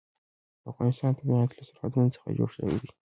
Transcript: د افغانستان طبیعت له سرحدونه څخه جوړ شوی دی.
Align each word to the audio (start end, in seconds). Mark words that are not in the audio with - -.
د 0.61 0.63
افغانستان 0.71 1.11
طبیعت 1.19 1.49
له 1.55 1.63
سرحدونه 1.69 2.09
څخه 2.15 2.35
جوړ 2.37 2.49
شوی 2.57 2.75
دی. 2.81 2.89